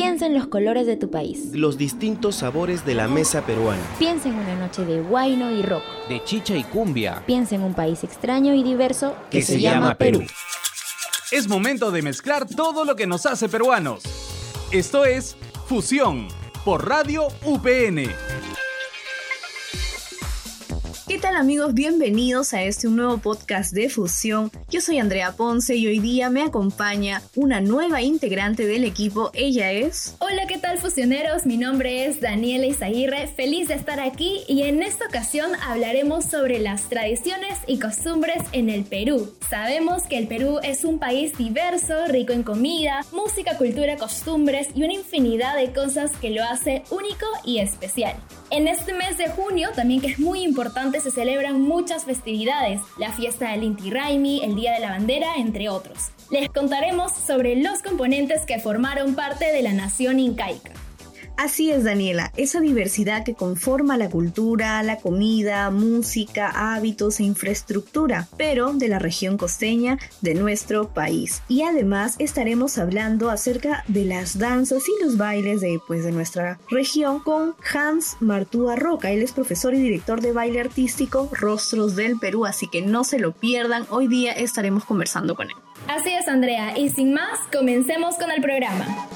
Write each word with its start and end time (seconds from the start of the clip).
Piensa 0.00 0.26
en 0.26 0.34
los 0.34 0.46
colores 0.46 0.86
de 0.86 0.96
tu 0.96 1.10
país. 1.10 1.48
Los 1.54 1.76
distintos 1.76 2.36
sabores 2.36 2.86
de 2.86 2.94
la 2.94 3.08
mesa 3.08 3.44
peruana. 3.44 3.82
Piensa 3.98 4.28
en 4.28 4.36
una 4.36 4.54
noche 4.54 4.84
de 4.84 5.00
guayno 5.00 5.50
y 5.50 5.60
rock. 5.62 5.82
De 6.08 6.22
chicha 6.22 6.54
y 6.54 6.62
cumbia. 6.62 7.24
Piensa 7.26 7.56
en 7.56 7.64
un 7.64 7.74
país 7.74 8.04
extraño 8.04 8.54
y 8.54 8.62
diverso 8.62 9.16
que, 9.28 9.42
se, 9.42 9.60
llama 9.60 9.96
Perú. 9.96 10.22
Es 11.32 11.48
momento 11.48 11.90
de 11.90 12.02
mezclar 12.02 12.46
todo 12.46 12.84
lo 12.84 12.94
que 12.94 13.08
nos 13.08 13.26
hace 13.26 13.48
peruanos. 13.48 14.04
Esto 14.70 15.04
es 15.04 15.36
Fusión 15.66 16.28
por 16.64 16.88
Radio 16.88 17.26
UPN. 17.44 18.08
¿Qué 21.28 21.34
tal 21.34 21.42
amigos? 21.42 21.74
Bienvenidos 21.74 22.54
a 22.54 22.62
este 22.62 22.88
nuevo 22.88 23.18
podcast 23.18 23.74
de 23.74 23.90
Fusión. 23.90 24.50
Yo 24.70 24.80
soy 24.80 24.98
Andrea 24.98 25.32
Ponce 25.32 25.76
y 25.76 25.86
hoy 25.86 25.98
día 25.98 26.30
me 26.30 26.40
acompaña 26.40 27.20
una 27.36 27.60
nueva 27.60 28.00
integrante 28.00 28.66
del 28.66 28.82
equipo. 28.84 29.30
Ella 29.34 29.70
es... 29.70 30.16
Hola, 30.20 30.46
¿qué 30.46 30.56
tal 30.56 30.78
fusioneros? 30.78 31.44
Mi 31.44 31.58
nombre 31.58 32.06
es 32.06 32.22
Daniela 32.22 32.64
Izaguirre, 32.64 33.28
feliz 33.28 33.68
de 33.68 33.74
estar 33.74 34.00
aquí 34.00 34.40
y 34.48 34.62
en 34.62 34.82
esta 34.82 35.04
ocasión 35.04 35.50
hablaremos 35.66 36.24
sobre 36.24 36.60
las 36.60 36.88
tradiciones 36.88 37.58
y 37.66 37.78
costumbres 37.78 38.42
en 38.52 38.70
el 38.70 38.84
Perú. 38.84 39.34
Sabemos 39.50 40.04
que 40.04 40.16
el 40.16 40.28
Perú 40.28 40.60
es 40.62 40.86
un 40.86 40.98
país 40.98 41.36
diverso, 41.36 42.06
rico 42.06 42.32
en 42.32 42.42
comida, 42.42 43.04
música, 43.12 43.58
cultura, 43.58 43.98
costumbres 43.98 44.68
y 44.74 44.82
una 44.82 44.94
infinidad 44.94 45.56
de 45.56 45.74
cosas 45.74 46.10
que 46.22 46.30
lo 46.30 46.42
hace 46.42 46.84
único 46.90 47.26
y 47.44 47.58
especial. 47.58 48.16
En 48.50 48.66
este 48.66 48.94
mes 48.94 49.18
de 49.18 49.28
junio, 49.28 49.68
también 49.76 50.00
que 50.00 50.06
es 50.06 50.18
muy 50.18 50.42
importante, 50.42 51.00
se 51.00 51.17
celebran 51.18 51.60
muchas 51.60 52.04
festividades, 52.04 52.80
la 52.96 53.10
fiesta 53.10 53.50
del 53.50 53.64
Inti 53.64 53.90
Raimi, 53.90 54.40
el 54.44 54.54
Día 54.54 54.74
de 54.74 54.78
la 54.78 54.90
Bandera, 54.90 55.34
entre 55.36 55.68
otros. 55.68 56.10
Les 56.30 56.48
contaremos 56.48 57.10
sobre 57.10 57.56
los 57.56 57.82
componentes 57.82 58.46
que 58.46 58.60
formaron 58.60 59.16
parte 59.16 59.52
de 59.52 59.62
la 59.62 59.72
nación 59.72 60.20
incaica. 60.20 60.70
Así 61.38 61.70
es, 61.70 61.84
Daniela, 61.84 62.32
esa 62.36 62.58
diversidad 62.58 63.22
que 63.24 63.34
conforma 63.36 63.96
la 63.96 64.10
cultura, 64.10 64.82
la 64.82 64.96
comida, 64.96 65.70
música, 65.70 66.50
hábitos 66.74 67.20
e 67.20 67.22
infraestructura, 67.22 68.26
pero 68.36 68.72
de 68.72 68.88
la 68.88 68.98
región 68.98 69.38
costeña 69.38 70.00
de 70.20 70.34
nuestro 70.34 70.88
país. 70.88 71.40
Y 71.46 71.62
además 71.62 72.16
estaremos 72.18 72.76
hablando 72.76 73.30
acerca 73.30 73.84
de 73.86 74.04
las 74.04 74.36
danzas 74.36 74.82
y 74.88 75.04
los 75.04 75.16
bailes 75.16 75.60
de, 75.60 75.78
pues, 75.86 76.02
de 76.02 76.10
nuestra 76.10 76.58
región 76.70 77.20
con 77.20 77.54
Hans 77.72 78.16
Martúa 78.18 78.74
Roca. 78.74 79.12
Él 79.12 79.22
es 79.22 79.30
profesor 79.30 79.74
y 79.74 79.80
director 79.80 80.20
de 80.20 80.32
baile 80.32 80.58
artístico 80.58 81.30
Rostros 81.30 81.94
del 81.94 82.18
Perú, 82.18 82.46
así 82.46 82.66
que 82.66 82.82
no 82.82 83.04
se 83.04 83.20
lo 83.20 83.30
pierdan. 83.30 83.86
Hoy 83.90 84.08
día 84.08 84.32
estaremos 84.32 84.84
conversando 84.84 85.36
con 85.36 85.46
él. 85.46 85.56
Así 85.86 86.10
es, 86.10 86.26
Andrea, 86.26 86.76
y 86.76 86.90
sin 86.90 87.14
más, 87.14 87.38
comencemos 87.52 88.16
con 88.16 88.32
el 88.32 88.42
programa. 88.42 89.06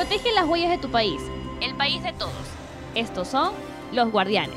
Protege 0.00 0.32
las 0.32 0.48
huellas 0.48 0.70
de 0.70 0.78
tu 0.78 0.90
país, 0.90 1.20
el 1.60 1.74
país 1.74 2.02
de 2.02 2.14
todos. 2.14 2.32
Estos 2.94 3.28
son 3.28 3.52
los 3.92 4.10
guardianes. 4.10 4.56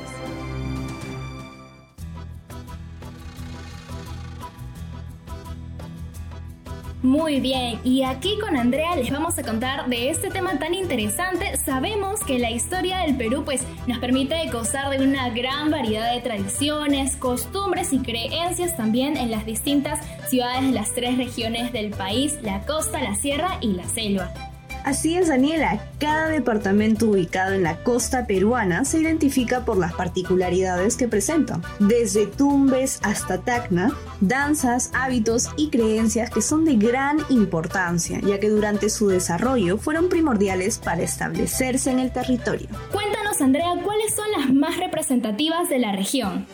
Muy 7.02 7.40
bien, 7.40 7.78
y 7.84 8.04
aquí 8.04 8.38
con 8.38 8.56
Andrea 8.56 8.96
les 8.96 9.10
vamos 9.10 9.36
a 9.36 9.42
contar 9.42 9.86
de 9.86 10.08
este 10.08 10.30
tema 10.30 10.58
tan 10.58 10.72
interesante. 10.72 11.58
Sabemos 11.58 12.20
que 12.20 12.38
la 12.38 12.50
historia 12.50 13.00
del 13.00 13.14
Perú 13.14 13.42
pues 13.44 13.60
nos 13.86 13.98
permite 13.98 14.48
gozar 14.50 14.88
de 14.88 15.04
una 15.04 15.28
gran 15.28 15.70
variedad 15.70 16.14
de 16.14 16.22
tradiciones, 16.22 17.16
costumbres 17.16 17.92
y 17.92 17.98
creencias 17.98 18.78
también 18.78 19.18
en 19.18 19.30
las 19.30 19.44
distintas 19.44 20.00
ciudades 20.30 20.62
de 20.62 20.72
las 20.72 20.94
tres 20.94 21.18
regiones 21.18 21.70
del 21.70 21.90
país, 21.90 22.38
la 22.40 22.62
costa, 22.62 23.02
la 23.02 23.14
sierra 23.14 23.58
y 23.60 23.74
la 23.74 23.84
selva. 23.84 24.53
Así 24.84 25.16
es, 25.16 25.28
Daniela. 25.28 25.80
Cada 25.98 26.28
departamento 26.28 27.06
ubicado 27.06 27.54
en 27.54 27.62
la 27.62 27.82
costa 27.82 28.26
peruana 28.26 28.84
se 28.84 29.00
identifica 29.00 29.64
por 29.64 29.78
las 29.78 29.94
particularidades 29.94 30.98
que 30.98 31.08
presentan. 31.08 31.62
Desde 31.80 32.26
Tumbes 32.26 33.00
hasta 33.02 33.38
Tacna, 33.38 33.96
danzas, 34.20 34.90
hábitos 34.92 35.48
y 35.56 35.70
creencias 35.70 36.28
que 36.28 36.42
son 36.42 36.66
de 36.66 36.76
gran 36.76 37.18
importancia, 37.30 38.20
ya 38.20 38.38
que 38.38 38.50
durante 38.50 38.90
su 38.90 39.08
desarrollo 39.08 39.78
fueron 39.78 40.10
primordiales 40.10 40.78
para 40.78 41.02
establecerse 41.02 41.90
en 41.90 41.98
el 41.98 42.12
territorio. 42.12 42.68
Cuéntanos, 42.92 43.40
Andrea, 43.40 43.70
cuáles 43.82 44.14
son 44.14 44.30
las 44.38 44.52
más 44.52 44.76
representativas 44.76 45.70
de 45.70 45.78
la 45.78 45.92
región. 45.92 46.46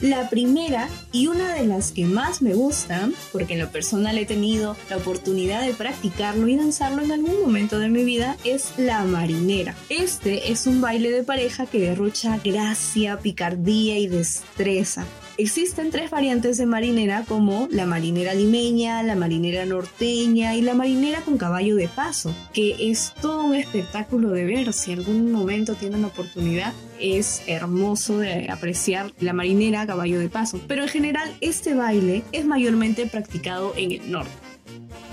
La 0.00 0.30
primera 0.30 0.88
y 1.10 1.26
una 1.26 1.54
de 1.54 1.66
las 1.66 1.90
que 1.90 2.04
más 2.04 2.40
me 2.40 2.54
gustan, 2.54 3.14
porque 3.32 3.54
en 3.54 3.58
lo 3.58 3.72
personal 3.72 4.16
he 4.16 4.26
tenido 4.26 4.76
la 4.90 4.96
oportunidad 4.96 5.66
de 5.66 5.74
practicarlo 5.74 6.46
y 6.46 6.56
danzarlo 6.56 7.02
en 7.02 7.10
algún 7.10 7.40
momento 7.42 7.80
de 7.80 7.88
mi 7.88 8.04
vida, 8.04 8.36
es 8.44 8.72
la 8.76 9.02
marinera. 9.04 9.74
Este 9.88 10.52
es 10.52 10.68
un 10.68 10.80
baile 10.80 11.10
de 11.10 11.24
pareja 11.24 11.66
que 11.66 11.80
derrocha 11.80 12.38
gracia, 12.44 13.18
picardía 13.18 13.98
y 13.98 14.06
destreza. 14.06 15.04
Existen 15.40 15.92
tres 15.92 16.10
variantes 16.10 16.58
de 16.58 16.66
marinera 16.66 17.24
como 17.24 17.68
la 17.70 17.86
marinera 17.86 18.34
limeña, 18.34 19.04
la 19.04 19.14
marinera 19.14 19.64
norteña 19.66 20.56
y 20.56 20.62
la 20.62 20.74
marinera 20.74 21.20
con 21.20 21.38
caballo 21.38 21.76
de 21.76 21.86
paso, 21.86 22.34
que 22.52 22.90
es 22.90 23.14
todo 23.22 23.44
un 23.44 23.54
espectáculo 23.54 24.30
de 24.30 24.44
ver. 24.44 24.72
Si 24.72 24.92
algún 24.92 25.30
momento 25.30 25.76
tienen 25.76 26.04
oportunidad, 26.04 26.72
es 26.98 27.44
hermoso 27.46 28.18
de 28.18 28.50
apreciar 28.50 29.12
la 29.20 29.32
marinera 29.32 29.82
a 29.82 29.86
caballo 29.86 30.18
de 30.18 30.28
paso. 30.28 30.60
Pero 30.66 30.82
en 30.82 30.88
general 30.88 31.32
este 31.40 31.72
baile 31.72 32.24
es 32.32 32.44
mayormente 32.44 33.06
practicado 33.06 33.74
en 33.76 33.92
el 33.92 34.10
norte. 34.10 34.32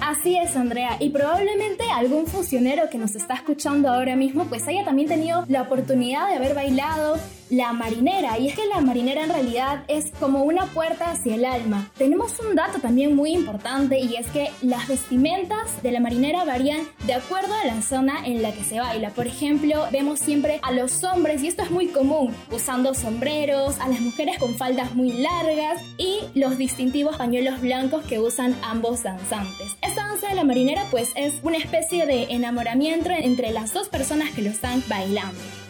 Así 0.01 0.35
es, 0.37 0.55
Andrea, 0.55 0.97
y 0.99 1.09
probablemente 1.09 1.83
algún 1.93 2.27
fusionero 2.27 2.89
que 2.89 2.97
nos 2.97 3.15
está 3.15 3.35
escuchando 3.35 3.89
ahora 3.89 4.15
mismo 4.15 4.45
pues 4.45 4.67
haya 4.67 4.83
también 4.83 5.07
tenido 5.07 5.45
la 5.47 5.63
oportunidad 5.63 6.27
de 6.27 6.35
haber 6.35 6.53
bailado 6.53 7.17
la 7.49 7.73
marinera. 7.73 8.37
Y 8.39 8.49
es 8.49 8.55
que 8.55 8.65
la 8.67 8.81
marinera 8.81 9.23
en 9.23 9.29
realidad 9.29 9.83
es 9.87 10.11
como 10.19 10.43
una 10.43 10.65
puerta 10.67 11.11
hacia 11.11 11.35
el 11.35 11.45
alma. 11.45 11.89
Tenemos 11.97 12.33
un 12.39 12.55
dato 12.55 12.79
también 12.79 13.15
muy 13.15 13.31
importante 13.31 13.99
y 13.99 14.15
es 14.15 14.27
que 14.27 14.49
las 14.61 14.87
vestimentas 14.87 15.81
de 15.83 15.91
la 15.91 15.99
marinera 15.99 16.45
varían 16.45 16.81
de 17.05 17.13
acuerdo 17.13 17.53
a 17.53 17.65
la 17.65 17.81
zona 17.81 18.25
en 18.25 18.41
la 18.41 18.51
que 18.51 18.63
se 18.63 18.79
baila. 18.79 19.09
Por 19.11 19.27
ejemplo, 19.27 19.87
vemos 19.91 20.19
siempre 20.19 20.59
a 20.61 20.71
los 20.71 21.03
hombres, 21.03 21.43
y 21.43 21.47
esto 21.47 21.63
es 21.63 21.71
muy 21.71 21.87
común, 21.87 22.33
usando 22.51 22.93
sombreros, 22.93 23.79
a 23.79 23.87
las 23.87 23.99
mujeres 23.99 24.37
con 24.39 24.55
faldas 24.55 24.95
muy 24.95 25.11
largas 25.11 25.81
y 25.97 26.19
los 26.33 26.57
distintivos 26.57 27.17
pañuelos 27.17 27.61
blancos 27.61 28.03
que 28.05 28.19
usan 28.19 28.55
ambos 28.63 29.03
danzantes. 29.03 29.75
Esta 29.81 30.07
danza 30.07 30.29
de 30.29 30.35
la 30.35 30.43
marinera 30.43 30.83
pues 30.91 31.11
es 31.15 31.35
una 31.43 31.57
especie 31.57 32.05
de 32.05 32.23
enamoramiento 32.29 33.09
entre 33.09 33.51
las 33.51 33.73
dos 33.73 33.89
personas 33.89 34.31
que 34.31 34.41
lo 34.41 34.49
están 34.49 34.83
bailando. 34.87 35.64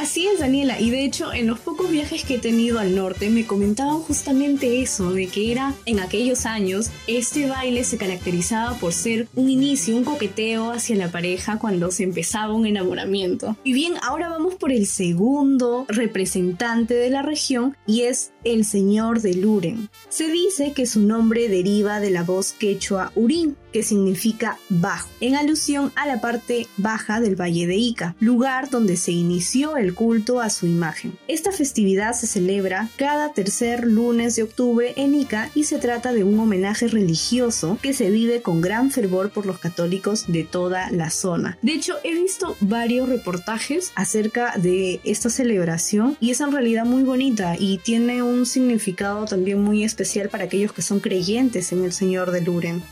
Así 0.00 0.26
es, 0.26 0.40
Daniela, 0.40 0.80
y 0.80 0.88
de 0.88 1.04
hecho 1.04 1.30
en 1.30 1.46
los 1.46 1.60
pocos 1.60 1.90
viajes 1.90 2.24
que 2.24 2.36
he 2.36 2.38
tenido 2.38 2.78
al 2.78 2.94
norte 2.96 3.28
me 3.28 3.44
comentaban 3.44 3.98
justamente 3.98 4.80
eso, 4.80 5.12
de 5.12 5.26
que 5.26 5.52
era 5.52 5.74
en 5.84 6.00
aquellos 6.00 6.46
años 6.46 6.90
este 7.06 7.46
baile 7.50 7.84
se 7.84 7.98
caracterizaba 7.98 8.78
por 8.78 8.94
ser 8.94 9.28
un 9.34 9.50
inicio, 9.50 9.94
un 9.94 10.04
coqueteo 10.04 10.72
hacia 10.72 10.96
la 10.96 11.12
pareja 11.12 11.58
cuando 11.58 11.90
se 11.90 12.04
empezaba 12.04 12.54
un 12.54 12.64
enamoramiento. 12.64 13.58
Y 13.62 13.74
bien, 13.74 13.92
ahora 14.00 14.30
vamos 14.30 14.54
por 14.54 14.72
el 14.72 14.86
segundo 14.86 15.84
representante 15.86 16.94
de 16.94 17.10
la 17.10 17.20
región 17.20 17.76
y 17.86 18.04
es 18.04 18.32
el 18.42 18.64
señor 18.64 19.20
de 19.20 19.34
Luren. 19.34 19.90
Se 20.08 20.28
dice 20.28 20.72
que 20.72 20.86
su 20.86 21.02
nombre 21.02 21.50
deriva 21.50 22.00
de 22.00 22.08
la 22.08 22.22
voz 22.22 22.52
quechua 22.52 23.12
Urín, 23.14 23.54
que 23.70 23.82
significa 23.82 24.58
bajo, 24.70 25.08
en 25.20 25.36
alusión 25.36 25.92
a 25.94 26.06
la 26.06 26.22
parte 26.22 26.66
baja 26.76 27.20
del 27.20 27.40
Valle 27.40 27.66
de 27.66 27.76
Ica, 27.76 28.16
lugar 28.18 28.70
donde 28.70 28.96
se 28.96 29.12
inició 29.12 29.76
el 29.76 29.89
culto 29.94 30.40
a 30.40 30.50
su 30.50 30.66
imagen. 30.66 31.18
Esta 31.28 31.52
festividad 31.52 32.12
se 32.14 32.26
celebra 32.26 32.88
cada 32.96 33.32
tercer 33.32 33.86
lunes 33.86 34.36
de 34.36 34.42
octubre 34.42 34.92
en 34.96 35.14
Ica 35.14 35.50
y 35.54 35.64
se 35.64 35.78
trata 35.78 36.12
de 36.12 36.24
un 36.24 36.38
homenaje 36.38 36.88
religioso 36.88 37.78
que 37.82 37.92
se 37.92 38.10
vive 38.10 38.42
con 38.42 38.60
gran 38.60 38.90
fervor 38.90 39.30
por 39.30 39.46
los 39.46 39.58
católicos 39.58 40.24
de 40.28 40.44
toda 40.44 40.90
la 40.90 41.10
zona. 41.10 41.58
De 41.62 41.72
hecho, 41.72 41.96
he 42.04 42.14
visto 42.14 42.56
varios 42.60 43.08
reportajes 43.08 43.92
acerca 43.94 44.54
de 44.56 45.00
esta 45.04 45.30
celebración 45.30 46.16
y 46.20 46.30
es 46.30 46.40
en 46.40 46.52
realidad 46.52 46.84
muy 46.84 47.02
bonita 47.02 47.56
y 47.58 47.78
tiene 47.78 48.22
un 48.22 48.46
significado 48.46 49.24
también 49.26 49.62
muy 49.62 49.84
especial 49.84 50.28
para 50.28 50.44
aquellos 50.44 50.72
que 50.72 50.82
son 50.82 51.00
creyentes 51.00 51.72
en 51.72 51.84
el 51.84 51.92
Señor 51.92 52.30
de 52.30 52.40
Luren. 52.42 52.82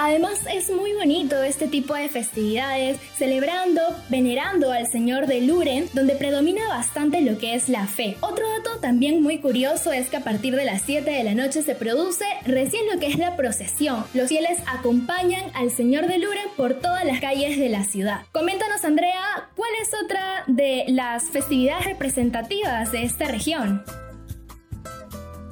Además 0.00 0.38
es 0.54 0.70
muy 0.70 0.92
bonito 0.92 1.42
este 1.42 1.66
tipo 1.66 1.92
de 1.92 2.08
festividades, 2.08 2.98
celebrando, 3.16 3.82
venerando 4.08 4.70
al 4.70 4.86
Señor 4.86 5.26
de 5.26 5.40
Luren, 5.40 5.88
donde 5.92 6.14
predomina 6.14 6.68
bastante 6.68 7.20
lo 7.20 7.36
que 7.36 7.56
es 7.56 7.68
la 7.68 7.84
fe. 7.88 8.16
Otro 8.20 8.48
dato 8.48 8.78
también 8.78 9.20
muy 9.24 9.40
curioso 9.40 9.90
es 9.90 10.08
que 10.08 10.18
a 10.18 10.22
partir 10.22 10.54
de 10.54 10.64
las 10.64 10.82
7 10.82 11.10
de 11.10 11.24
la 11.24 11.34
noche 11.34 11.64
se 11.64 11.74
produce 11.74 12.24
recién 12.46 12.86
lo 12.92 13.00
que 13.00 13.08
es 13.08 13.18
la 13.18 13.34
procesión. 13.34 14.04
Los 14.14 14.28
fieles 14.28 14.60
acompañan 14.68 15.50
al 15.54 15.72
Señor 15.72 16.06
de 16.06 16.18
Luren 16.18 16.46
por 16.56 16.74
todas 16.74 17.04
las 17.04 17.20
calles 17.20 17.58
de 17.58 17.68
la 17.68 17.82
ciudad. 17.82 18.20
Coméntanos 18.30 18.84
Andrea, 18.84 19.50
¿cuál 19.56 19.70
es 19.82 19.90
otra 20.04 20.44
de 20.46 20.84
las 20.86 21.24
festividades 21.24 21.86
representativas 21.86 22.92
de 22.92 23.02
esta 23.02 23.24
región? 23.24 23.82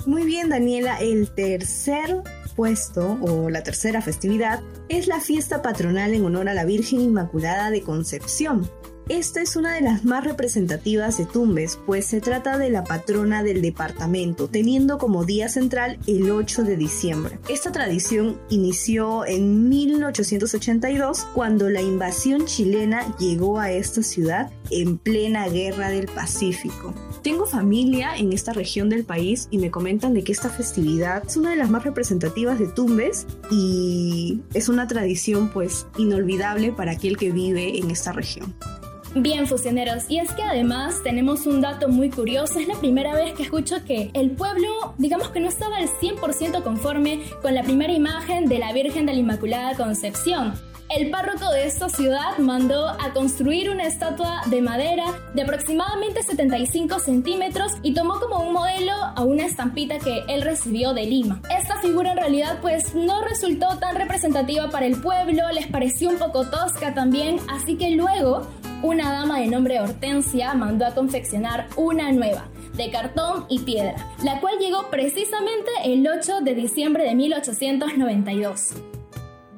Muy 0.07 0.23
bien 0.23 0.51
Daniela, 0.51 0.99
el 1.01 1.35
tercer 1.35 2.23
o 2.59 3.51
la 3.51 3.63
tercera 3.63 4.01
festividad, 4.01 4.61
es 4.89 5.07
la 5.07 5.21
fiesta 5.21 5.63
patronal 5.63 6.15
en 6.15 6.25
honor 6.25 6.49
a 6.49 6.55
la 6.55 6.65
Virgen 6.65 7.01
Inmaculada 7.01 7.71
de 7.71 7.83
Concepción, 7.83 8.71
esta 9.09 9.41
es 9.41 9.55
una 9.55 9.73
de 9.73 9.83
las 9.83 10.05
más 10.05 10.25
representativas 10.25 11.17
de 11.17 11.27
Tumbes, 11.27 11.79
pues 11.87 12.07
se 12.07 12.21
trata 12.21 12.59
de 12.59 12.71
la 12.71 12.83
patrona 12.83 13.45
del 13.45 13.63
departamento, 13.63 14.49
teniendo 14.49 14.99
como 14.99 15.25
día 15.25 15.49
central 15.49 15.99
el 16.09 16.29
8 16.29 16.65
de 16.65 16.77
diciembre. 16.77 17.39
Esta 17.49 17.71
tradición 17.71 18.41
inició 18.51 19.25
en 19.25 19.69
1882, 19.69 21.25
cuando 21.35 21.71
la 21.71 21.83
invasión 21.83 22.47
chilena 22.47 23.17
llegó 23.19 23.61
a 23.61 23.71
esta 23.71 24.03
ciudad 24.03 24.51
en 24.71 24.99
plena 24.99 25.49
guerra 25.49 25.91
del 25.91 26.07
Pacífico. 26.07 26.93
Tengo 27.23 27.47
familia 27.47 28.17
en 28.17 28.33
esta 28.33 28.53
región 28.53 28.89
del 28.89 29.05
país 29.05 29.47
y 29.53 29.59
me 29.59 29.71
comentan 29.71 30.15
de 30.15 30.25
que 30.25 30.33
esta 30.33 30.51
festividad 30.51 31.25
es 31.25 31.37
una 31.37 31.51
de 31.51 31.57
las 31.57 31.71
más 31.71 31.85
representativas 31.85 32.59
de 32.59 32.67
Tumbes 32.67 33.27
y 33.53 34.43
es 34.53 34.69
una 34.69 34.89
tradición 34.89 35.49
pues 35.51 35.87
inolvidable 35.97 36.73
para 36.73 36.93
aquel 36.93 37.17
que 37.17 37.31
vive 37.31 37.79
en 37.79 37.91
esta 37.91 38.13
región. 38.13 38.55
Bien, 39.19 39.47
fusioneros, 39.47 40.05
y 40.11 40.19
es 40.19 40.31
que 40.33 40.43
además 40.43 41.03
tenemos 41.03 41.47
un 41.47 41.63
dato 41.63 41.89
muy 41.89 42.11
curioso, 42.11 42.59
es 42.59 42.69
la 42.69 42.75
primera 42.75 43.15
vez 43.15 43.33
que 43.33 43.45
escucho 43.45 43.83
que 43.83 44.11
el 44.13 44.33
pueblo, 44.33 44.69
digamos 44.99 45.31
que 45.31 45.41
no 45.41 45.49
estaba 45.49 45.79
al 45.79 45.89
100% 45.89 46.63
conforme 46.63 47.23
con 47.41 47.55
la 47.55 47.63
primera 47.63 47.95
imagen 47.95 48.45
de 48.47 48.59
la 48.59 48.75
Virgen 48.75 49.07
de 49.07 49.15
la 49.15 49.21
Inmaculada 49.21 49.75
Concepción. 49.75 50.53
El 50.91 51.09
párroco 51.11 51.51
de 51.51 51.67
esta 51.67 51.89
ciudad 51.89 52.37
mandó 52.37 52.89
a 52.89 53.15
construir 53.15 53.71
una 53.71 53.85
estatua 53.85 54.43
de 54.51 54.61
madera 54.61 55.07
de 55.33 55.43
aproximadamente 55.43 56.23
75 56.23 56.99
centímetros 56.99 57.73
y 57.83 57.95
tomó 57.95 58.21
como 58.21 58.47
un 58.47 58.53
modelo 58.53 58.93
a 58.93 59.25
una 59.25 59.47
estampita 59.47 59.99
que 59.99 60.25
él 60.29 60.43
recibió 60.43 60.93
de 60.93 61.07
Lima. 61.07 61.41
Esta 61.51 61.81
figura 61.81 62.13
en 62.13 62.19
realidad 62.19 62.59
pues 62.61 62.95
no 62.95 63.25
resultó 63.25 63.79
tan 63.79 63.97
representativa 63.97 64.69
para 64.69 64.85
el 64.85 65.01
pueblo, 65.01 65.43
les 65.55 65.67
pareció 65.69 66.11
un 66.11 66.19
poco 66.19 66.45
tosca 66.51 66.93
también, 66.93 67.39
así 67.49 67.77
que 67.77 67.93
luego 67.93 68.47
una 68.83 69.13
dama 69.13 69.41
de 69.41 69.47
nombre 69.47 69.81
Hortensia 69.81 70.55
mandó 70.55 70.87
a 70.87 70.95
confeccionar 70.95 71.69
una 71.77 72.13
nueva, 72.13 72.49
de 72.77 72.91
cartón 72.91 73.47
y 73.49 73.61
piedra, 73.61 73.95
la 74.23 74.41
cual 74.41 74.59
llegó 74.59 74.89
precisamente 74.91 75.71
el 75.85 76.07
8 76.07 76.41
de 76.43 76.55
diciembre 76.55 77.05
de 77.05 77.15
1892. 77.15 78.75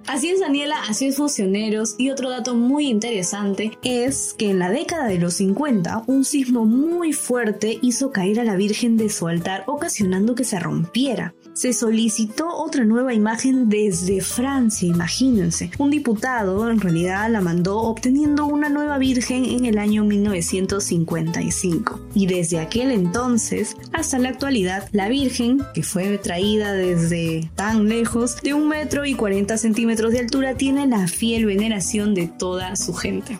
Así 0.09 0.31
es 0.31 0.41
Daniela, 0.41 0.77
así 0.89 1.09
es 1.09 1.17
Funcioneros 1.17 1.95
y 1.99 2.09
otro 2.09 2.31
dato 2.31 2.55
muy 2.55 2.89
interesante 2.89 3.77
es 3.85 4.35
que 4.39 4.49
en 4.49 4.59
la 4.59 4.71
década 4.71 5.07
de 5.07 5.19
los 5.19 5.35
50 5.35 6.05
un 6.07 6.25
sismo 6.25 6.65
muy 6.65 7.13
fuerte 7.13 7.79
hizo 7.83 8.11
caer 8.11 8.41
a 8.41 8.45
la 8.45 8.57
Virgen 8.57 8.97
de 8.97 9.11
su 9.11 9.29
altar 9.29 9.65
ocasionando 9.67 10.35
que 10.35 10.45
se 10.45 10.59
rompiera 10.59 11.35
se 11.59 11.73
solicitó 11.73 12.55
otra 12.55 12.85
nueva 12.85 13.13
imagen 13.15 13.69
desde 13.69 14.21
Francia, 14.21 14.87
imagínense. 14.87 15.73
Un 15.79 15.91
diputado 15.91 16.71
en 16.71 16.81
realidad 16.81 17.29
la 17.29 17.41
mandó 17.41 17.79
obteniendo 17.79 18.47
una 18.47 18.69
nueva 18.69 18.97
virgen 18.97 19.45
en 19.45 19.65
el 19.65 19.79
año 19.79 20.05
1955. 20.05 21.99
Y 22.15 22.27
desde 22.27 22.61
aquel 22.61 22.93
entonces 22.93 23.77
hasta 23.93 24.21
la 24.21 24.29
actualidad, 24.29 24.89
la 24.93 25.09
virgen, 25.09 25.61
que 25.75 25.83
fue 25.83 26.17
traída 26.19 26.75
desde 26.75 27.51
tan 27.57 27.89
lejos, 27.89 28.41
de 28.41 28.55
un 28.55 28.69
metro 28.69 29.05
y 29.05 29.15
40 29.15 29.59
centímetros 29.59 30.13
de 30.13 30.21
altura, 30.21 30.55
tiene 30.55 30.87
la 30.87 31.09
fiel 31.09 31.45
veneración 31.45 32.15
de 32.15 32.29
toda 32.29 32.77
su 32.77 32.95
gente. 32.95 33.37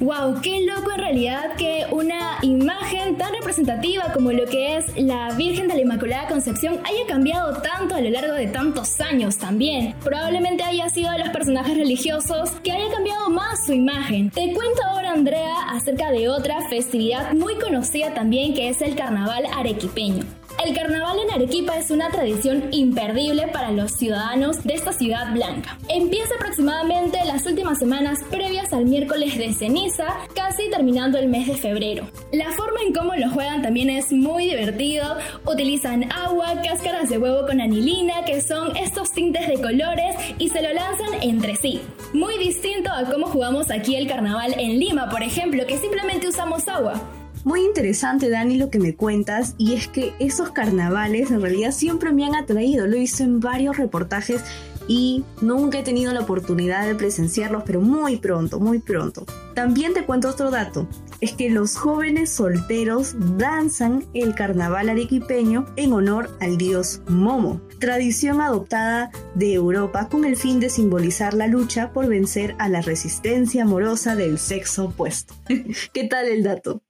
Wow, 0.00 0.40
qué 0.42 0.64
loco 0.64 0.92
en 0.92 0.98
realidad 0.98 1.56
que 1.56 1.84
una 1.90 2.38
imagen 2.42 3.16
tan 3.16 3.32
representativa 3.32 4.12
como 4.12 4.30
lo 4.30 4.44
que 4.46 4.76
es 4.76 4.96
la 4.96 5.32
Virgen 5.34 5.66
de 5.66 5.74
la 5.74 5.80
Inmaculada 5.80 6.28
Concepción 6.28 6.78
haya 6.84 7.04
cambiado 7.08 7.60
tanto 7.62 7.96
a 7.96 8.00
lo 8.00 8.08
largo 8.08 8.34
de 8.34 8.46
tantos 8.46 9.00
años 9.00 9.38
también. 9.38 9.96
Probablemente 10.04 10.62
haya 10.62 10.88
sido 10.88 11.10
de 11.10 11.18
los 11.18 11.30
personajes 11.30 11.76
religiosos 11.76 12.50
que 12.62 12.70
haya 12.70 12.94
cambiado 12.94 13.28
más 13.28 13.66
su 13.66 13.72
imagen. 13.72 14.30
Te 14.30 14.52
cuento 14.52 14.80
ahora, 14.88 15.10
Andrea, 15.10 15.54
acerca 15.70 16.12
de 16.12 16.28
otra 16.28 16.60
festividad 16.68 17.32
muy 17.32 17.56
conocida 17.56 18.14
también 18.14 18.54
que 18.54 18.68
es 18.68 18.80
el 18.80 18.94
Carnaval 18.94 19.46
Arequipeño. 19.52 20.37
El 20.64 20.74
carnaval 20.74 21.18
en 21.20 21.30
Arequipa 21.30 21.76
es 21.78 21.90
una 21.92 22.10
tradición 22.10 22.64
imperdible 22.72 23.46
para 23.46 23.70
los 23.70 23.92
ciudadanos 23.92 24.64
de 24.64 24.74
esta 24.74 24.92
ciudad 24.92 25.32
blanca. 25.32 25.78
Empieza 25.88 26.34
aproximadamente 26.34 27.18
las 27.24 27.46
últimas 27.46 27.78
semanas 27.78 28.18
previas 28.28 28.72
al 28.72 28.84
miércoles 28.84 29.38
de 29.38 29.52
ceniza, 29.52 30.06
casi 30.34 30.68
terminando 30.68 31.16
el 31.16 31.28
mes 31.28 31.46
de 31.46 31.54
febrero. 31.54 32.08
La 32.32 32.50
forma 32.50 32.80
en 32.84 32.92
cómo 32.92 33.14
lo 33.14 33.30
juegan 33.30 33.62
también 33.62 33.88
es 33.88 34.10
muy 34.10 34.46
divertido. 34.46 35.16
Utilizan 35.46 36.10
agua, 36.12 36.60
cáscaras 36.62 37.08
de 37.08 37.18
huevo 37.18 37.46
con 37.46 37.60
anilina, 37.60 38.24
que 38.24 38.40
son 38.40 38.76
estos 38.76 39.12
tintes 39.12 39.46
de 39.46 39.62
colores, 39.62 40.16
y 40.38 40.48
se 40.48 40.60
lo 40.60 40.72
lanzan 40.72 41.22
entre 41.22 41.54
sí. 41.54 41.80
Muy 42.12 42.36
distinto 42.36 42.90
a 42.90 43.04
cómo 43.04 43.28
jugamos 43.28 43.70
aquí 43.70 43.94
el 43.94 44.08
carnaval 44.08 44.56
en 44.58 44.80
Lima, 44.80 45.08
por 45.08 45.22
ejemplo, 45.22 45.64
que 45.66 45.78
simplemente 45.78 46.26
usamos 46.26 46.66
agua. 46.66 47.00
Muy 47.48 47.64
interesante, 47.64 48.28
Dani, 48.28 48.58
lo 48.58 48.68
que 48.68 48.78
me 48.78 48.94
cuentas, 48.94 49.54
y 49.56 49.72
es 49.72 49.88
que 49.88 50.12
esos 50.18 50.50
carnavales 50.50 51.30
en 51.30 51.40
realidad 51.40 51.72
siempre 51.72 52.12
me 52.12 52.26
han 52.26 52.34
atraído. 52.34 52.86
Lo 52.86 52.98
visto 52.98 53.22
en 53.22 53.40
varios 53.40 53.78
reportajes 53.78 54.44
y 54.86 55.24
nunca 55.40 55.78
he 55.78 55.82
tenido 55.82 56.12
la 56.12 56.20
oportunidad 56.20 56.86
de 56.86 56.94
presenciarlos, 56.94 57.62
pero 57.64 57.80
muy 57.80 58.18
pronto, 58.18 58.60
muy 58.60 58.80
pronto. 58.80 59.24
También 59.54 59.94
te 59.94 60.04
cuento 60.04 60.28
otro 60.28 60.50
dato, 60.50 60.86
es 61.22 61.32
que 61.32 61.48
los 61.48 61.74
jóvenes 61.74 62.30
solteros 62.30 63.14
danzan 63.38 64.04
el 64.12 64.34
carnaval 64.34 64.90
arequipeño 64.90 65.64
en 65.76 65.94
honor 65.94 66.36
al 66.40 66.58
dios 66.58 67.00
Momo, 67.08 67.62
tradición 67.80 68.42
adoptada 68.42 69.10
de 69.34 69.54
Europa 69.54 70.10
con 70.10 70.26
el 70.26 70.36
fin 70.36 70.60
de 70.60 70.68
simbolizar 70.68 71.32
la 71.32 71.46
lucha 71.46 71.94
por 71.94 72.08
vencer 72.08 72.56
a 72.58 72.68
la 72.68 72.82
resistencia 72.82 73.62
amorosa 73.62 74.16
del 74.16 74.38
sexo 74.38 74.84
opuesto. 74.84 75.32
¿Qué 75.94 76.04
tal 76.04 76.28
el 76.28 76.42
dato? 76.42 76.82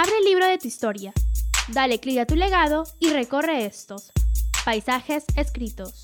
Abre 0.00 0.12
el 0.16 0.26
libro 0.26 0.46
de 0.46 0.58
tu 0.58 0.68
historia, 0.68 1.12
dale 1.72 1.98
clic 1.98 2.18
a 2.18 2.24
tu 2.24 2.36
legado 2.36 2.84
y 3.00 3.08
recorre 3.08 3.66
estos 3.66 4.12
paisajes 4.64 5.24
escritos. 5.34 6.00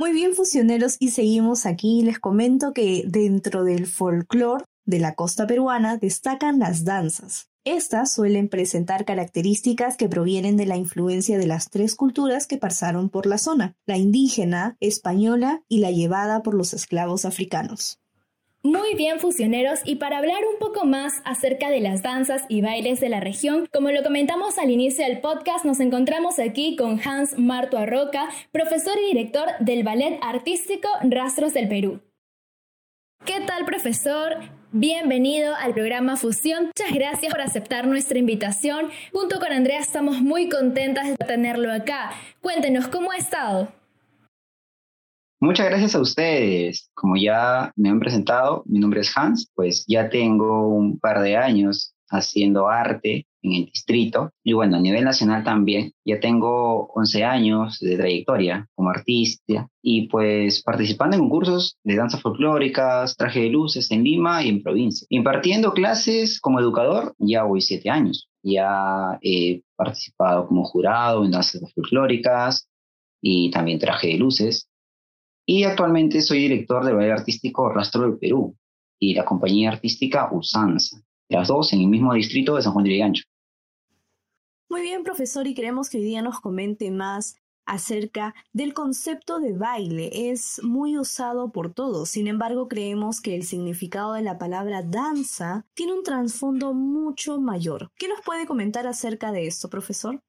Muy 0.00 0.10
bien, 0.10 0.34
fusioneros, 0.34 0.96
y 0.98 1.12
seguimos 1.12 1.64
aquí. 1.64 2.02
Les 2.02 2.18
comento 2.18 2.72
que 2.72 3.04
dentro 3.06 3.62
del 3.62 3.86
folclore 3.86 4.64
de 4.84 4.98
la 4.98 5.14
costa 5.14 5.46
peruana 5.46 5.96
destacan 5.96 6.58
las 6.58 6.84
danzas. 6.84 7.48
Estas 7.70 8.14
suelen 8.14 8.48
presentar 8.48 9.04
características 9.04 9.98
que 9.98 10.08
provienen 10.08 10.56
de 10.56 10.64
la 10.64 10.78
influencia 10.78 11.36
de 11.36 11.46
las 11.46 11.68
tres 11.68 11.94
culturas 11.94 12.46
que 12.46 12.56
pasaron 12.56 13.10
por 13.10 13.26
la 13.26 13.36
zona, 13.36 13.76
la 13.84 13.98
indígena, 13.98 14.78
española 14.80 15.62
y 15.68 15.80
la 15.80 15.90
llevada 15.90 16.42
por 16.42 16.54
los 16.54 16.72
esclavos 16.72 17.26
africanos. 17.26 18.00
Muy 18.62 18.94
bien, 18.94 19.20
fusioneros, 19.20 19.80
y 19.84 19.96
para 19.96 20.16
hablar 20.16 20.40
un 20.50 20.58
poco 20.58 20.86
más 20.86 21.20
acerca 21.26 21.68
de 21.68 21.80
las 21.80 22.02
danzas 22.02 22.44
y 22.48 22.62
bailes 22.62 23.00
de 23.00 23.10
la 23.10 23.20
región, 23.20 23.68
como 23.70 23.90
lo 23.90 24.02
comentamos 24.02 24.56
al 24.56 24.70
inicio 24.70 25.04
del 25.04 25.20
podcast, 25.20 25.66
nos 25.66 25.78
encontramos 25.80 26.38
aquí 26.38 26.74
con 26.74 26.98
Hans 27.06 27.38
Marto 27.38 27.76
Arroca, 27.76 28.30
profesor 28.50 28.94
y 28.98 29.12
director 29.12 29.46
del 29.60 29.84
Ballet 29.84 30.18
Artístico 30.22 30.88
Rastros 31.02 31.52
del 31.52 31.68
Perú. 31.68 32.00
¿Qué 33.26 33.42
tal, 33.46 33.66
profesor? 33.66 34.57
Bienvenido 34.72 35.54
al 35.54 35.72
programa 35.72 36.18
Fusión. 36.18 36.66
Muchas 36.66 36.92
gracias 36.92 37.32
por 37.32 37.40
aceptar 37.40 37.86
nuestra 37.86 38.18
invitación. 38.18 38.90
Junto 39.12 39.38
con 39.40 39.50
Andrea 39.50 39.80
estamos 39.80 40.20
muy 40.20 40.50
contentas 40.50 41.08
de 41.08 41.16
tenerlo 41.16 41.72
acá. 41.72 42.10
Cuéntenos, 42.42 42.86
¿cómo 42.86 43.10
ha 43.10 43.16
estado? 43.16 43.72
Muchas 45.40 45.70
gracias 45.70 45.94
a 45.94 46.02
ustedes. 46.02 46.90
Como 46.92 47.16
ya 47.16 47.72
me 47.76 47.88
han 47.88 47.98
presentado, 47.98 48.62
mi 48.66 48.78
nombre 48.78 49.00
es 49.00 49.16
Hans, 49.16 49.50
pues 49.54 49.86
ya 49.88 50.10
tengo 50.10 50.68
un 50.68 50.98
par 50.98 51.22
de 51.22 51.38
años 51.38 51.94
haciendo 52.10 52.68
arte 52.68 53.26
en 53.42 53.52
el 53.52 53.64
distrito 53.66 54.32
y 54.42 54.52
bueno, 54.52 54.76
a 54.76 54.80
nivel 54.80 55.04
nacional 55.04 55.44
también. 55.44 55.92
Ya 56.04 56.20
tengo 56.20 56.86
11 56.94 57.24
años 57.24 57.78
de 57.80 57.96
trayectoria 57.96 58.68
como 58.74 58.90
artista 58.90 59.68
y 59.82 60.08
pues 60.08 60.62
participando 60.62 61.16
en 61.16 61.22
concursos 61.22 61.78
de 61.84 61.96
danzas 61.96 62.20
folclóricas, 62.22 63.16
traje 63.16 63.40
de 63.40 63.50
luces 63.50 63.90
en 63.90 64.04
Lima 64.04 64.42
y 64.42 64.48
en 64.48 64.62
provincia. 64.62 65.06
Impartiendo 65.10 65.72
clases 65.72 66.40
como 66.40 66.60
educador 66.60 67.14
ya 67.18 67.44
voy 67.44 67.60
7 67.60 67.88
años. 67.90 68.28
Ya 68.42 69.18
he 69.22 69.62
participado 69.76 70.46
como 70.46 70.64
jurado 70.64 71.24
en 71.24 71.32
danzas 71.32 71.72
folclóricas 71.74 72.68
y 73.20 73.50
también 73.50 73.78
traje 73.78 74.08
de 74.08 74.18
luces. 74.18 74.68
Y 75.46 75.64
actualmente 75.64 76.20
soy 76.20 76.40
director 76.40 76.84
del 76.84 76.96
baile 76.96 77.12
artístico 77.12 77.70
Rastro 77.70 78.02
del 78.02 78.18
Perú 78.18 78.56
y 79.00 79.14
la 79.14 79.24
compañía 79.24 79.70
artística 79.70 80.28
Usanza 80.32 81.02
las 81.28 81.48
dos 81.48 81.72
en 81.72 81.80
el 81.80 81.88
mismo 81.88 82.14
distrito 82.14 82.56
de 82.56 82.62
San 82.62 82.72
Juan 82.72 82.84
de 82.84 82.90
Vigancho. 82.90 83.24
Muy 84.70 84.82
bien, 84.82 85.02
profesor, 85.02 85.46
y 85.46 85.54
queremos 85.54 85.88
que 85.88 85.98
hoy 85.98 86.04
día 86.04 86.22
nos 86.22 86.40
comente 86.40 86.90
más 86.90 87.36
acerca 87.64 88.34
del 88.52 88.74
concepto 88.74 89.40
de 89.40 89.52
baile. 89.52 90.30
Es 90.30 90.62
muy 90.62 90.98
usado 90.98 91.52
por 91.52 91.72
todos, 91.72 92.08
sin 92.08 92.26
embargo 92.26 92.66
creemos 92.66 93.20
que 93.20 93.34
el 93.34 93.44
significado 93.44 94.14
de 94.14 94.22
la 94.22 94.38
palabra 94.38 94.82
danza 94.82 95.66
tiene 95.74 95.92
un 95.92 96.02
trasfondo 96.02 96.72
mucho 96.72 97.40
mayor. 97.40 97.90
¿Qué 97.96 98.08
nos 98.08 98.20
puede 98.22 98.46
comentar 98.46 98.86
acerca 98.86 99.32
de 99.32 99.46
esto, 99.46 99.68
profesor? 99.68 100.22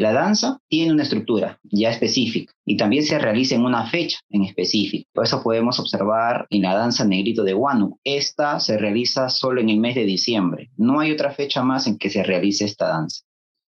La 0.00 0.14
danza 0.14 0.58
tiene 0.66 0.94
una 0.94 1.02
estructura 1.02 1.60
ya 1.62 1.90
específica 1.90 2.54
y 2.64 2.78
también 2.78 3.02
se 3.02 3.18
realiza 3.18 3.54
en 3.54 3.66
una 3.66 3.84
fecha 3.84 4.18
en 4.30 4.44
específico. 4.44 5.06
Por 5.12 5.26
eso 5.26 5.42
podemos 5.42 5.78
observar 5.78 6.46
en 6.48 6.62
la 6.62 6.74
danza 6.74 7.04
negrito 7.04 7.44
de 7.44 7.52
Wanu. 7.52 7.98
Esta 8.02 8.60
se 8.60 8.78
realiza 8.78 9.28
solo 9.28 9.60
en 9.60 9.68
el 9.68 9.76
mes 9.76 9.96
de 9.96 10.06
diciembre. 10.06 10.70
No 10.78 11.00
hay 11.00 11.12
otra 11.12 11.32
fecha 11.32 11.62
más 11.62 11.86
en 11.86 11.98
que 11.98 12.08
se 12.08 12.22
realice 12.22 12.64
esta 12.64 12.88
danza. 12.88 13.24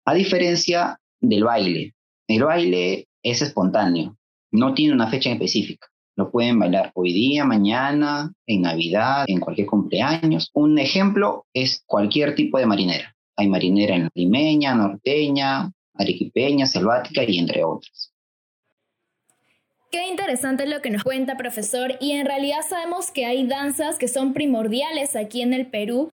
A 0.04 0.14
diferencia 0.14 0.98
del 1.20 1.44
baile. 1.44 1.94
El 2.26 2.42
baile 2.42 3.06
es 3.22 3.42
espontáneo, 3.42 4.16
no 4.50 4.74
tiene 4.74 4.94
una 4.94 5.06
fecha 5.06 5.30
específica. 5.30 5.86
Lo 6.16 6.32
pueden 6.32 6.58
bailar 6.58 6.90
hoy 6.96 7.12
día, 7.12 7.44
mañana, 7.44 8.32
en 8.48 8.62
Navidad, 8.62 9.26
en 9.28 9.38
cualquier 9.38 9.68
cumpleaños. 9.68 10.50
Un 10.54 10.76
ejemplo 10.80 11.46
es 11.54 11.84
cualquier 11.86 12.34
tipo 12.34 12.58
de 12.58 12.66
marinera. 12.66 13.14
Hay 13.36 13.48
marinera 13.48 13.94
en 13.94 14.08
limeña, 14.14 14.74
norteña, 14.74 15.70
arequipeña, 15.98 16.66
selvática 16.66 17.24
y 17.24 17.38
entre 17.38 17.64
otras. 17.64 18.12
Qué 19.90 20.08
interesante 20.08 20.66
lo 20.66 20.82
que 20.82 20.90
nos 20.90 21.04
cuenta, 21.04 21.36
profesor, 21.36 21.94
y 22.00 22.12
en 22.12 22.26
realidad 22.26 22.60
sabemos 22.68 23.10
que 23.10 23.24
hay 23.24 23.46
danzas 23.46 23.98
que 23.98 24.08
son 24.08 24.34
primordiales 24.34 25.16
aquí 25.16 25.42
en 25.42 25.54
el 25.54 25.68
Perú, 25.68 26.10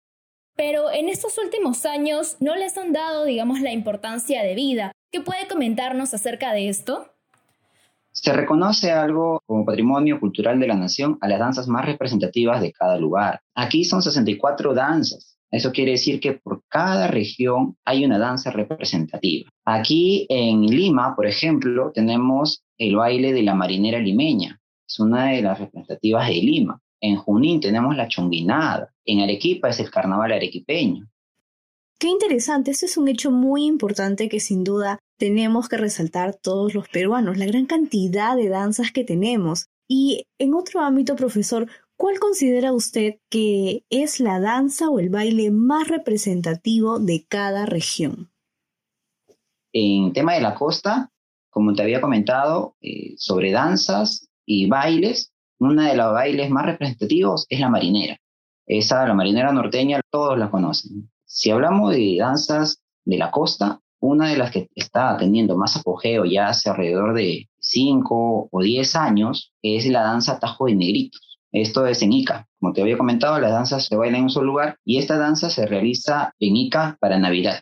pero 0.55 0.91
en 0.91 1.09
estos 1.09 1.37
últimos 1.37 1.85
años 1.85 2.37
no 2.39 2.55
les 2.55 2.77
han 2.77 2.93
dado, 2.93 3.25
digamos, 3.25 3.61
la 3.61 3.71
importancia 3.71 4.43
de 4.43 4.53
vida. 4.55 4.91
¿Qué 5.11 5.21
puede 5.21 5.47
comentarnos 5.47 6.13
acerca 6.13 6.53
de 6.53 6.69
esto? 6.69 7.07
Se 8.11 8.31
reconoce 8.31 8.91
algo 8.91 9.41
como 9.47 9.65
patrimonio 9.65 10.19
cultural 10.19 10.59
de 10.59 10.67
la 10.67 10.75
nación 10.75 11.17
a 11.21 11.27
las 11.27 11.39
danzas 11.39 11.67
más 11.67 11.83
representativas 11.85 12.61
de 12.61 12.71
cada 12.71 12.97
lugar. 12.97 13.41
Aquí 13.55 13.83
son 13.83 14.03
64 14.03 14.75
danzas, 14.75 15.32
eso 15.53 15.71
quiere 15.71 15.91
decir 15.91 16.19
que 16.19 16.33
por 16.33 16.63
cada 16.67 17.07
región 17.07 17.77
hay 17.85 18.03
una 18.03 18.17
danza 18.17 18.49
representativa. 18.49 19.51
Aquí 19.65 20.25
en 20.27 20.65
Lima, 20.65 21.15
por 21.15 21.27
ejemplo, 21.27 21.91
tenemos 21.93 22.63
el 22.79 22.95
baile 22.95 23.33
de 23.33 23.43
la 23.43 23.53
marinera 23.53 23.99
limeña. 23.99 24.59
Es 24.87 24.99
una 24.99 25.27
de 25.27 25.43
las 25.43 25.59
representativas 25.59 26.27
de 26.27 26.33
Lima. 26.33 26.81
En 26.99 27.17
Junín 27.17 27.59
tenemos 27.59 27.95
la 27.95 28.07
chonguinada. 28.07 28.91
En 29.05 29.19
Arequipa 29.19 29.69
es 29.69 29.79
el 29.79 29.91
carnaval 29.91 30.31
arequipeño. 30.31 31.07
Qué 31.99 32.07
interesante, 32.07 32.71
eso 32.71 32.87
es 32.87 32.97
un 32.97 33.07
hecho 33.07 33.29
muy 33.29 33.65
importante 33.65 34.29
que 34.29 34.39
sin 34.39 34.63
duda 34.63 34.97
tenemos 35.19 35.69
que 35.69 35.77
resaltar 35.77 36.35
todos 36.35 36.73
los 36.73 36.89
peruanos, 36.89 37.37
la 37.37 37.45
gran 37.45 37.67
cantidad 37.67 38.35
de 38.35 38.49
danzas 38.49 38.91
que 38.91 39.03
tenemos. 39.03 39.67
Y 39.87 40.25
en 40.39 40.55
otro 40.55 40.81
ámbito, 40.81 41.15
profesor, 41.15 41.67
¿Cuál 42.03 42.19
considera 42.19 42.73
usted 42.73 43.13
que 43.29 43.85
es 43.89 44.19
la 44.19 44.41
danza 44.41 44.89
o 44.89 44.99
el 44.99 45.09
baile 45.09 45.51
más 45.51 45.87
representativo 45.87 46.99
de 46.99 47.25
cada 47.29 47.65
región? 47.65 48.29
En 49.71 50.11
tema 50.11 50.33
de 50.33 50.41
la 50.41 50.53
costa, 50.53 51.13
como 51.49 51.73
te 51.73 51.81
había 51.81 52.01
comentado, 52.01 52.75
eh, 52.81 53.13
sobre 53.15 53.53
danzas 53.53 54.27
y 54.45 54.67
bailes, 54.67 55.31
uno 55.59 55.81
de 55.81 55.95
los 55.95 56.11
bailes 56.11 56.49
más 56.49 56.65
representativos 56.65 57.45
es 57.47 57.61
la 57.61 57.69
marinera. 57.69 58.17
Esa, 58.65 59.07
la 59.07 59.13
marinera 59.13 59.53
norteña, 59.53 60.01
todos 60.11 60.37
la 60.37 60.51
conocen. 60.51 61.09
Si 61.23 61.51
hablamos 61.51 61.93
de 61.95 62.17
danzas 62.19 62.83
de 63.05 63.17
la 63.17 63.31
costa, 63.31 63.79
una 64.01 64.27
de 64.27 64.35
las 64.35 64.51
que 64.51 64.67
está 64.75 65.15
teniendo 65.15 65.55
más 65.55 65.77
apogeo 65.77 66.25
ya 66.25 66.49
hace 66.49 66.69
alrededor 66.69 67.13
de 67.13 67.47
5 67.59 68.49
o 68.51 68.61
10 68.61 68.93
años 68.97 69.53
es 69.61 69.87
la 69.87 70.01
danza 70.01 70.37
Tajo 70.37 70.65
de 70.65 70.75
Negritos. 70.75 71.32
Esto 71.53 71.85
es 71.85 72.01
en 72.01 72.11
Ica. 72.11 72.47
Como 72.59 72.73
te 72.73 72.81
había 72.81 72.97
comentado, 72.97 73.39
las 73.39 73.51
danzas 73.51 73.85
se 73.85 73.95
bailan 73.95 74.15
en 74.15 74.23
un 74.23 74.29
solo 74.31 74.47
lugar 74.47 74.79
y 74.83 74.97
esta 74.97 75.19
danza 75.19 75.51
se 75.51 75.67
realiza 75.67 76.33
en 76.39 76.55
Ica 76.55 76.97
para 76.99 77.19
Navidad. 77.19 77.61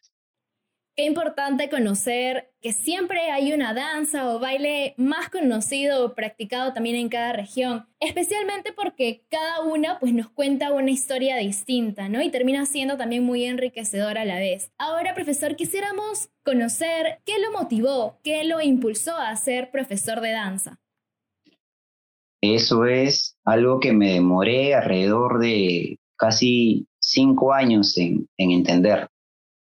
Qué 0.96 1.06
importante 1.06 1.70
conocer 1.70 2.54
que 2.62 2.74
siempre 2.74 3.32
hay 3.32 3.54
una 3.54 3.74
danza 3.74 4.30
o 4.30 4.40
baile 4.40 4.94
más 4.98 5.30
conocido 5.30 6.06
o 6.06 6.16
practicado 6.16 6.74
también 6.74 6.96
en 6.96 7.10
cada 7.10 7.34
región, 7.34 7.88
especialmente 8.00 8.72
porque 8.72 9.26
cada 9.30 9.62
una 9.62 10.00
pues 10.00 10.14
nos 10.14 10.30
cuenta 10.30 10.72
una 10.72 10.92
historia 10.92 11.38
distinta, 11.38 12.08
¿no? 12.08 12.22
Y 12.22 12.30
termina 12.30 12.66
siendo 12.66 12.98
también 12.98 13.24
muy 13.24 13.46
enriquecedora 13.46 14.22
a 14.22 14.26
la 14.26 14.36
vez. 14.36 14.72
Ahora, 14.78 15.14
profesor, 15.14 15.56
quisiéramos 15.56 16.30
conocer 16.44 17.20
qué 17.26 17.40
lo 17.40 17.52
motivó, 17.58 18.20
qué 18.24 18.44
lo 18.44 18.62
impulsó 18.62 19.18
a 19.18 19.36
ser 19.38 19.72
profesor 19.72 20.20
de 20.20 20.32
danza. 20.32 20.81
Eso 22.42 22.86
es 22.86 23.38
algo 23.46 23.80
que 23.80 23.94
me 23.94 24.14
demoré 24.14 24.74
alrededor 24.74 25.40
de 25.40 26.00
casi 26.18 26.88
cinco 27.00 27.54
años 27.54 27.98
en, 27.98 28.28
entender. 28.38 29.08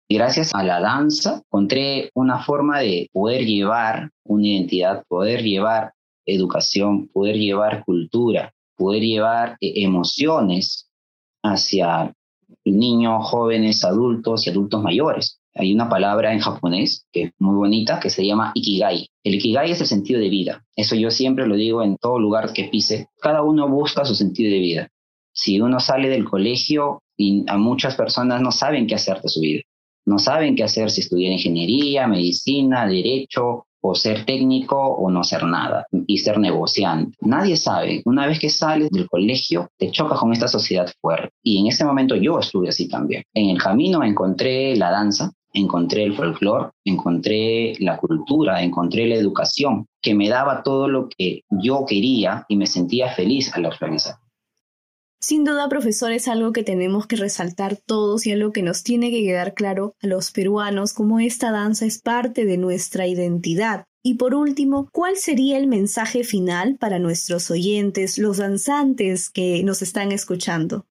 Gracias 0.10 0.56
a 0.56 0.64
la 0.64 0.80
danza 0.80 1.42
encontré 1.46 2.10
una 2.16 2.44
forma 2.44 2.80
de 2.80 3.10
poder 3.12 3.46
llevar 3.46 4.10
una 4.24 4.48
identidad, 4.48 5.04
poder 5.08 5.44
llevar 5.44 5.94
educación, 6.26 7.08
poder 7.10 7.36
llevar 7.36 7.84
cultura, 7.86 8.54
poder 8.76 9.04
llevar 9.04 9.58
eh, 9.62 9.84
emociones 9.84 10.90
hacia 11.44 12.14
niños, 12.66 13.30
jóvenes, 13.30 13.84
adultos 13.84 14.48
y 14.48 14.50
adultos 14.50 14.82
mayores. 14.82 15.38
Hay 15.60 15.74
una 15.74 15.89
palabra 15.89 16.32
en 16.32 16.39
japonés 16.39 17.06
que 17.12 17.24
es 17.24 17.32
muy 17.38 17.54
bonita 17.54 18.00
que 18.00 18.10
se 18.10 18.25
llama 18.25 18.54
ikigai. 18.56 19.10
El 19.25 19.36
ikigai 19.36 19.72
es 19.72 19.82
el 19.82 19.88
sentido 19.88 20.18
de 20.18 20.30
vida. 20.30 20.63
Eso 20.74 20.96
yo 20.96 21.12
siempre 21.12 21.46
lo 21.46 21.56
digo 21.56 21.84
en 21.84 21.98
todo 21.98 22.18
lugar 22.18 22.54
que 22.54 22.70
pise. 22.70 23.10
Cada 23.20 23.44
uno 23.44 23.68
busca 23.68 24.06
su 24.06 24.16
sentido 24.16 24.54
de 24.54 24.60
vida. 24.60 24.88
Si 25.34 25.60
uno 25.60 25.82
sale 25.82 26.08
del 26.08 26.24
colegio 26.24 27.04
y 27.18 27.44
a 27.48 27.58
muchas 27.58 27.96
personas 27.96 28.42
no 28.42 28.54
saben 28.54 28.88
qué 28.88 28.96
hacer 28.96 29.22
de 29.22 29.28
su 29.28 29.42
vida. 29.42 29.62
No 30.06 30.18
saben 30.18 30.56
qué 30.56 30.63
hacer 30.63 30.89
si 30.92 31.01
estudiar 31.01 31.34
ingeniería, 31.34 32.08
medicina, 32.08 32.88
derecho, 32.88 33.66
o 33.82 33.96
ser 33.96 34.25
técnico 34.25 34.78
o 34.78 35.10
no 35.10 35.24
ser 35.24 35.44
nada 35.44 35.86
y 36.08 36.18
ser 36.18 36.39
negociante. 36.39 37.18
Nadie 37.22 37.56
sabe. 37.58 38.01
Una 38.06 38.28
vez 38.28 38.39
que 38.39 38.50
sales 38.50 38.89
del 38.92 39.08
colegio, 39.08 39.70
te 39.78 39.92
chocas 39.92 40.20
con 40.20 40.34
esta 40.34 40.48
sociedad 40.48 40.92
fuerte. 41.01 41.34
Y 41.44 41.60
en 41.60 41.68
ese 41.68 41.86
momento 41.86 42.16
yo 42.16 42.39
estuve 42.39 42.70
así 42.70 42.88
también. 42.88 43.24
En 43.34 43.50
el 43.50 43.62
camino 43.62 44.04
encontré 44.04 44.75
la 44.75 44.92
danza, 44.92 45.32
encontré 45.53 46.03
el 46.03 46.15
folclore, 46.15 46.72
encontré 46.86 47.75
la 47.79 47.98
cultura, 47.98 48.63
encontré 48.63 49.08
la 49.08 49.15
educación, 49.15 49.88
que 50.01 50.13
me 50.13 50.29
daba 50.29 50.63
todo 50.63 50.88
lo 50.88 51.10
que 51.10 51.44
yo 51.50 51.86
quería 51.88 52.46
y 52.48 52.58
me 52.58 52.68
sentía 52.68 53.10
feliz 53.10 53.53
al 53.53 53.72
realizar. 53.79 54.15
Sin 55.22 55.44
duda, 55.44 55.68
profesor, 55.68 56.13
es 56.13 56.29
algo 56.29 56.53
que 56.53 56.63
tenemos 56.63 57.06
que 57.06 57.18
resaltar 57.18 57.75
todos 57.75 58.25
y 58.25 58.32
algo 58.32 58.53
que 58.53 58.63
nos 58.63 58.84
tiene 58.84 59.12
que 59.12 59.22
quedar 59.22 59.53
claro 59.53 59.96
a 60.01 60.08
los 60.08 60.32
peruanos, 60.32 60.94
como 60.94 61.20
esta 61.20 61.51
danza 61.51 61.86
es 61.86 62.01
parte 62.01 62.46
de 62.46 62.58
nuestra 62.58 63.06
identidad. 63.06 63.84
Y 64.01 64.13
por 64.13 64.34
último, 64.34 64.88
¿cuál 64.94 65.18
sería 65.18 65.58
el 65.58 65.68
mensaje 65.68 66.24
final 66.24 66.77
para 66.79 67.00
nuestros 67.00 67.51
oyentes, 67.51 68.18
los 68.18 68.38
danzantes 68.38 69.29
que 69.29 69.62
nos 69.63 69.82
están 69.82 70.13
escuchando? 70.13 70.86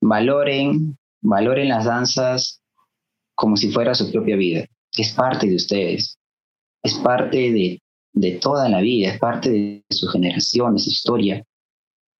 Valoren, 0.00 0.96
valoren 1.22 1.68
las 1.68 1.86
danzas 1.86 2.62
como 3.34 3.56
si 3.56 3.70
fuera 3.70 3.94
su 3.94 4.10
propia 4.10 4.36
vida. 4.36 4.66
Es 4.96 5.12
parte 5.12 5.46
de 5.46 5.56
ustedes, 5.56 6.18
es 6.82 6.94
parte 6.94 7.52
de, 7.52 7.82
de 8.12 8.32
toda 8.32 8.68
la 8.68 8.80
vida, 8.80 9.12
es 9.12 9.18
parte 9.18 9.50
de 9.50 9.84
su 9.90 10.06
generación, 10.08 10.74
de 10.74 10.80
su 10.80 10.90
historia, 10.90 11.44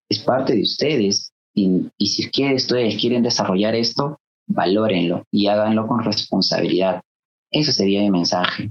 es 0.09 0.18
parte 0.21 0.54
de 0.54 0.62
ustedes. 0.62 1.33
Y, 1.54 1.88
y 1.99 2.09
si 2.09 2.26
ustedes 2.26 3.00
quieren 3.00 3.23
desarrollar 3.23 3.75
esto, 3.75 4.18
valórenlo 4.47 5.25
y 5.30 5.47
háganlo 5.47 5.87
con 5.87 6.02
responsabilidad. 6.04 7.00
Eso 7.50 7.73
sería 7.73 8.00
mi 8.00 8.11
mensaje. 8.11 8.71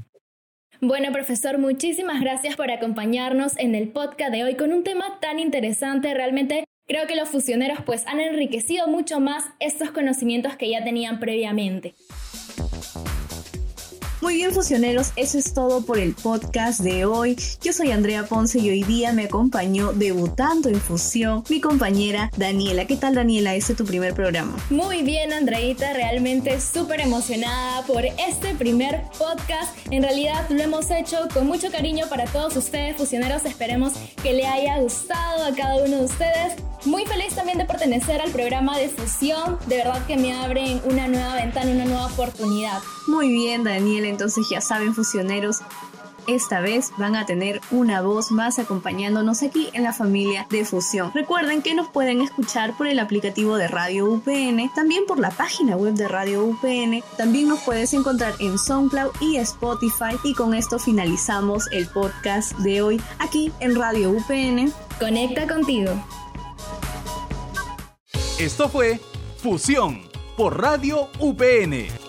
Bueno, 0.82 1.14
profesor, 1.14 1.60
muchísimas 1.60 2.20
gracias 2.20 2.58
por 2.58 2.70
acompañarnos 2.70 3.58
en 3.58 3.74
el 3.74 3.88
podcast 3.88 4.34
de 4.34 4.44
hoy 4.44 4.56
con 4.56 4.74
un 4.74 4.84
tema 4.84 5.18
tan 5.22 5.40
interesante. 5.40 6.14
Realmente 6.14 6.66
creo 6.86 7.08
que 7.08 7.16
los 7.16 7.30
fusioneros 7.30 7.80
pues 7.86 8.06
han 8.06 8.20
enriquecido 8.20 8.88
mucho 8.88 9.22
más 9.22 9.46
estos 9.62 9.92
conocimientos 9.92 10.58
que 10.58 10.70
ya 10.70 10.84
tenían 10.84 11.22
previamente. 11.22 11.96
Muy 14.24 14.36
bien, 14.36 14.54
fusioneros, 14.54 15.12
eso 15.18 15.38
es 15.38 15.54
todo 15.54 15.86
por 15.86 16.00
el 16.00 16.14
podcast 16.14 16.80
de 16.80 17.04
hoy. 17.04 17.36
Yo 17.62 17.74
soy 17.74 17.92
Andrea 17.92 18.24
Ponce 18.24 18.58
y 18.58 18.70
hoy 18.70 18.84
día 18.84 19.12
me 19.12 19.26
acompañó 19.26 19.92
debutando 19.92 20.70
en 20.70 20.80
fusión 20.80 21.44
mi 21.50 21.60
compañera 21.60 22.32
Daniela. 22.38 22.88
¿Qué 22.88 22.96
tal, 22.96 23.16
Daniela? 23.16 23.54
Este 23.54 23.74
es 23.74 23.78
tu 23.78 23.84
primer 23.84 24.14
programa. 24.14 24.56
Muy 24.70 25.02
bien, 25.02 25.34
Andreita, 25.34 25.92
realmente 25.92 26.62
súper 26.62 27.02
emocionada 27.02 27.86
por 27.86 28.06
este 28.06 28.56
primer 28.58 29.02
podcast. 29.20 29.76
En 29.92 30.04
realidad 30.04 30.50
lo 30.50 30.64
hemos 30.64 30.90
hecho 30.90 31.18
con 31.34 31.46
mucho 31.46 31.70
cariño 31.70 32.08
para 32.08 32.24
todos 32.24 32.56
ustedes, 32.56 32.96
fusioneros. 32.96 33.44
Esperemos 33.44 33.92
que 34.24 34.32
le 34.32 34.48
haya 34.48 34.80
gustado 34.80 35.44
a 35.44 35.54
cada 35.54 35.84
uno 35.84 35.98
de 35.98 36.06
ustedes. 36.06 36.54
Muy 36.86 37.06
feliz 37.06 37.34
también 37.34 37.58
de 37.58 37.66
pertenecer 37.66 38.22
al 38.22 38.32
programa 38.32 38.78
de 38.78 38.90
fusión. 38.90 39.58
De 39.68 39.78
verdad 39.78 40.06
que 40.06 40.18
me 40.18 40.34
abren 40.34 40.82
una 40.86 41.08
nueva 41.08 41.36
ventana, 41.36 41.72
una 41.72 41.86
nueva 41.86 42.08
oportunidad. 42.08 42.82
Muy 43.08 43.32
bien, 43.32 43.64
Daniel. 43.64 44.06
Entonces 44.14 44.48
ya 44.48 44.62
saben, 44.62 44.94
fusioneros, 44.94 45.62
esta 46.28 46.62
vez 46.62 46.92
van 46.98 47.16
a 47.16 47.26
tener 47.26 47.60
una 47.72 48.02
voz 48.02 48.32
más 48.32 48.60
acompañándonos 48.60 49.42
aquí 49.42 49.70
en 49.74 49.82
la 49.82 49.92
familia 49.92 50.46
de 50.52 50.66
Fusión. 50.66 51.12
Recuerden 51.14 51.64
que 51.64 51.74
nos 51.74 51.90
pueden 51.90 52.22
escuchar 52.22 52.78
por 52.78 52.88
el 52.88 53.00
aplicativo 53.00 53.58
de 53.58 53.68
Radio 53.68 54.06
UPN, 54.06 54.72
también 54.76 55.06
por 55.08 55.20
la 55.20 55.32
página 55.32 55.76
web 55.76 55.96
de 55.96 56.08
Radio 56.08 56.46
UPN, 56.46 57.04
también 57.18 57.48
nos 57.48 57.62
puedes 57.62 57.94
encontrar 57.94 58.36
en 58.40 58.60
SoundCloud 58.60 59.12
y 59.20 59.38
Spotify 59.38 60.16
y 60.24 60.36
con 60.36 60.54
esto 60.54 60.78
finalizamos 60.78 61.68
el 61.72 61.88
podcast 61.88 62.54
de 62.60 62.84
hoy 62.84 63.02
aquí 63.18 63.52
en 63.60 63.76
Radio 63.76 64.12
UPN. 64.12 64.72
Conecta 65.00 65.48
contigo. 65.48 65.92
Esto 68.40 68.70
fue 68.70 69.00
Fusión 69.42 70.02
por 70.38 70.62
Radio 70.62 71.10
UPN. 71.20 72.03